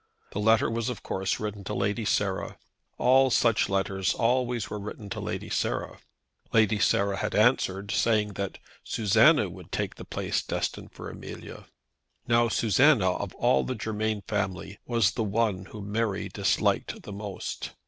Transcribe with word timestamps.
The 0.31 0.39
letter 0.39 0.67
was 0.67 0.89
of 0.89 1.03
course 1.03 1.39
written 1.39 1.63
to 1.65 1.75
Lady 1.75 2.05
Sarah. 2.05 2.57
All 2.97 3.29
such 3.29 3.69
letters 3.69 4.15
always 4.15 4.67
were 4.67 4.79
written 4.79 5.11
to 5.11 5.19
Lady 5.19 5.51
Sarah. 5.51 5.99
Lady 6.51 6.79
Sarah 6.79 7.17
had 7.17 7.35
answered, 7.35 7.91
saying, 7.91 8.29
that 8.29 8.57
Susanna 8.83 9.47
would 9.47 9.71
take 9.71 9.97
the 9.97 10.03
place 10.03 10.41
destined 10.41 10.91
for 10.91 11.07
Amelia. 11.11 11.67
Now 12.27 12.47
Susanna, 12.49 13.11
of 13.11 13.35
all 13.35 13.63
the 13.63 13.75
Germain 13.75 14.23
family, 14.23 14.79
was 14.87 15.11
the 15.11 15.23
one 15.23 15.65
whom 15.65 15.91
Mary 15.91 16.29
disliked 16.29 17.03
the 17.03 17.13
most. 17.13 17.73